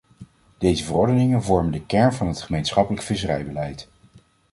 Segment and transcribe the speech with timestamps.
[0.57, 3.89] Deze verordeningen vormen de kern van het gemeenschappelijk visserijbeleid.